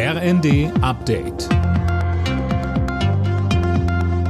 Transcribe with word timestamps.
RND 0.00 0.70
Update. 0.80 1.48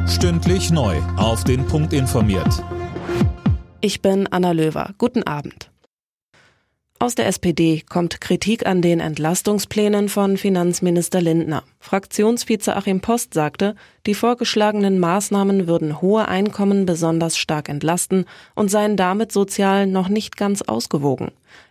Stündlich 0.09 0.71
neu. 0.71 0.97
Auf 1.19 1.45
den 1.45 1.67
Punkt 1.67 1.93
informiert. 1.93 2.65
Ich 3.83 4.01
bin 4.01 4.27
Anna 4.29 4.53
Löwer. 4.53 4.95
Guten 4.97 5.25
Abend. 5.25 5.71
Aus 6.99 7.15
der 7.15 7.27
SPD 7.27 7.83
kommt 7.87 8.23
Kritik 8.23 8.67
an 8.67 8.81
den 8.81 8.99
Entlastungsplänen 8.99 10.09
von 10.09 10.39
Finanzminister 10.39 11.21
Lindner. 11.21 11.65
Fraktionsvize 11.81 12.75
Achim 12.75 13.03
Post 13.03 13.35
sagte, 13.35 13.75
die 14.07 14.15
vorgeschlagenen 14.15 14.99
Maßnahmen 14.99 15.67
würden 15.67 16.01
hohe 16.01 16.29
Einkommen 16.29 16.87
besonders 16.87 17.37
stark 17.37 17.69
entlasten 17.69 18.25
und 18.55 18.71
seien 18.71 18.97
damit 18.97 19.33
sozial 19.33 19.87
noch 19.87 20.09
nicht 20.09 20.39
ganz 20.39 20.63
ausgewogen. 20.63 21.31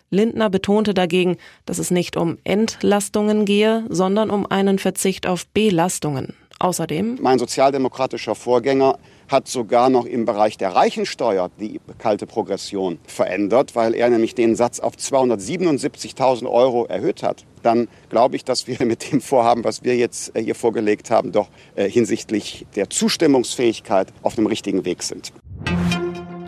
Lindner 0.09 0.49
betonte 0.49 0.93
dagegen, 0.93 1.37
dass 1.65 1.79
es 1.79 1.91
nicht 1.91 2.17
um 2.17 2.37
Entlastungen 2.43 3.45
gehe, 3.45 3.85
sondern 3.89 4.29
um 4.29 4.45
einen 4.45 4.79
Verzicht 4.79 5.27
auf 5.27 5.47
Belastungen. 5.47 6.33
Außerdem 6.59 7.19
Mein 7.21 7.37
sozialdemokratischer 7.37 8.33
Vorgänger 8.33 8.97
hat 9.27 9.47
sogar 9.47 9.89
noch 9.89 10.05
im 10.05 10.25
Bereich 10.25 10.57
der 10.57 10.69
Reichensteuer 10.69 11.51
die 11.59 11.79
kalte 11.99 12.25
Progression 12.25 12.97
verändert, 13.05 13.75
weil 13.75 13.93
er 13.93 14.09
nämlich 14.09 14.33
den 14.33 14.55
Satz 14.55 14.79
auf 14.79 14.95
277.000 14.95 16.49
Euro 16.49 16.85
erhöht 16.85 17.21
hat. 17.21 17.45
Dann 17.61 17.87
glaube 18.09 18.37
ich, 18.37 18.45
dass 18.45 18.65
wir 18.65 18.83
mit 18.85 19.11
dem 19.11 19.21
Vorhaben, 19.21 19.63
was 19.63 19.83
wir 19.83 19.97
jetzt 19.97 20.35
äh, 20.35 20.43
hier 20.43 20.55
vorgelegt 20.55 21.11
haben, 21.11 21.31
doch 21.31 21.49
äh, 21.75 21.89
hinsichtlich 21.89 22.65
der 22.75 22.89
Zustimmungsfähigkeit 22.89 24.07
auf 24.23 24.35
dem 24.35 24.47
richtigen 24.47 24.85
Weg 24.85 25.03
sind. 25.03 25.33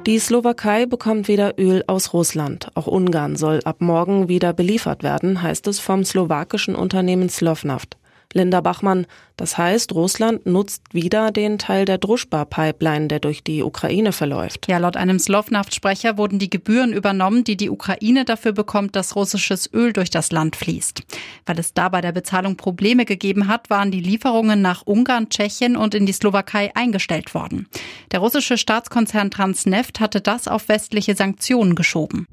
Die 0.09 0.17
Slowakei 0.17 0.87
bekommt 0.87 1.27
wieder 1.27 1.59
Öl 1.59 1.83
aus 1.85 2.13
Russland. 2.13 2.71
Auch 2.73 2.87
Ungarn 2.87 3.35
soll 3.35 3.59
ab 3.63 3.79
morgen 3.79 4.27
wieder 4.27 4.53
beliefert 4.53 5.03
werden, 5.03 5.43
heißt 5.43 5.67
es 5.67 5.79
vom 5.79 6.03
slowakischen 6.03 6.73
Unternehmen 6.73 7.29
Slovnaft. 7.29 7.95
Linda 8.33 8.61
Bachmann, 8.61 9.07
das 9.37 9.57
heißt, 9.57 9.93
Russland 9.93 10.45
nutzt 10.45 10.83
wieder 10.93 11.31
den 11.31 11.57
Teil 11.57 11.85
der 11.85 11.97
Druschba-Pipeline, 11.97 13.07
der 13.07 13.19
durch 13.19 13.43
die 13.43 13.63
Ukraine 13.63 14.11
verläuft. 14.11 14.67
Ja, 14.67 14.77
laut 14.77 14.97
einem 14.97 15.17
Slovnaft-Sprecher 15.17 16.17
wurden 16.17 16.37
die 16.37 16.49
Gebühren 16.49 16.93
übernommen, 16.93 17.43
die 17.43 17.57
die 17.57 17.71
Ukraine 17.71 18.25
dafür 18.25 18.51
bekommt, 18.51 18.95
dass 18.95 19.15
russisches 19.15 19.73
Öl 19.73 19.93
durch 19.93 20.11
das 20.11 20.31
Land 20.31 20.55
fließt. 20.55 21.01
Weil 21.47 21.57
es 21.57 21.73
da 21.73 21.89
bei 21.89 22.01
der 22.01 22.11
Bezahlung 22.11 22.55
Probleme 22.55 23.05
gegeben 23.05 23.47
hat, 23.47 23.69
waren 23.71 23.89
die 23.89 24.01
Lieferungen 24.01 24.61
nach 24.61 24.83
Ungarn, 24.85 25.29
Tschechien 25.29 25.75
und 25.75 25.95
in 25.95 26.05
die 26.05 26.13
Slowakei 26.13 26.75
eingestellt 26.75 27.33
worden. 27.33 27.67
Der 28.11 28.19
russische 28.19 28.57
Staatskonzern 28.57 29.31
Transneft 29.31 29.99
hatte 29.99 30.21
das 30.21 30.47
auf 30.47 30.69
westliche 30.69 31.15
Sanktionen 31.15 31.73
geschoben. 31.73 32.27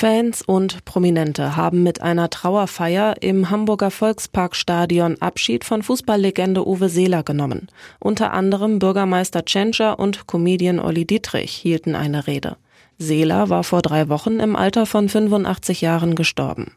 Fans 0.00 0.40
und 0.40 0.86
Prominente 0.86 1.56
haben 1.56 1.82
mit 1.82 2.00
einer 2.00 2.30
Trauerfeier 2.30 3.16
im 3.20 3.50
Hamburger 3.50 3.90
Volksparkstadion 3.90 5.20
Abschied 5.20 5.62
von 5.62 5.82
Fußballlegende 5.82 6.66
Uwe 6.66 6.88
Seeler 6.88 7.22
genommen. 7.22 7.68
Unter 7.98 8.32
anderem 8.32 8.78
Bürgermeister 8.78 9.44
Tschentscher 9.44 9.98
und 9.98 10.26
Comedian 10.26 10.80
Olli 10.80 11.04
Dietrich 11.04 11.52
hielten 11.52 11.94
eine 11.94 12.26
Rede. 12.26 12.56
Seeler 12.96 13.50
war 13.50 13.62
vor 13.62 13.82
drei 13.82 14.08
Wochen 14.08 14.40
im 14.40 14.56
Alter 14.56 14.86
von 14.86 15.10
85 15.10 15.82
Jahren 15.82 16.14
gestorben. 16.14 16.72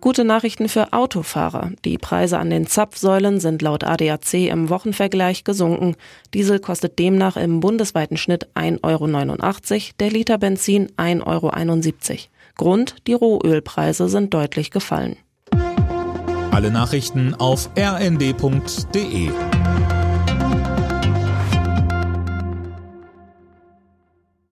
Gute 0.00 0.24
Nachrichten 0.24 0.70
für 0.70 0.94
Autofahrer. 0.94 1.72
Die 1.84 1.98
Preise 1.98 2.38
an 2.38 2.48
den 2.48 2.66
Zapfsäulen 2.66 3.38
sind 3.38 3.60
laut 3.60 3.84
ADAC 3.84 4.34
im 4.48 4.70
Wochenvergleich 4.70 5.44
gesunken. 5.44 5.94
Diesel 6.32 6.58
kostet 6.58 6.98
demnach 6.98 7.36
im 7.36 7.60
bundesweiten 7.60 8.16
Schnitt 8.16 8.48
1,89 8.54 8.82
Euro, 8.82 9.92
der 10.00 10.10
Liter 10.10 10.38
Benzin 10.38 10.90
1,71 10.96 11.26
Euro. 11.26 12.18
Grund, 12.56 12.94
die 13.06 13.12
Rohölpreise 13.12 14.08
sind 14.08 14.32
deutlich 14.32 14.70
gefallen. 14.70 15.16
Alle 16.50 16.70
Nachrichten 16.70 17.34
auf 17.34 17.68
rnd.de 17.78 19.30